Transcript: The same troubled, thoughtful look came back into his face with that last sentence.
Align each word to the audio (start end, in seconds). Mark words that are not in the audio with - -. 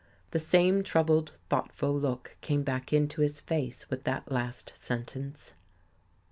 The 0.31 0.39
same 0.39 0.81
troubled, 0.81 1.33
thoughtful 1.47 1.93
look 1.93 2.35
came 2.41 2.63
back 2.63 2.91
into 2.91 3.21
his 3.21 3.39
face 3.39 3.87
with 3.91 4.03
that 4.05 4.31
last 4.31 4.73
sentence. 4.79 5.53